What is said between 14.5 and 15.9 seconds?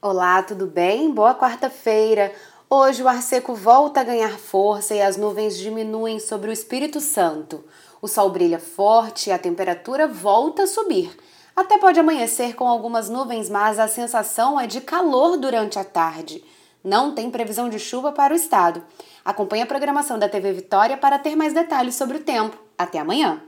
é de calor durante a